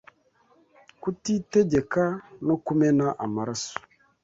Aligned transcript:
kutitegeka 1.01 2.03
no 2.45 2.55
kumena 2.65 3.05
amaraso 3.25 3.75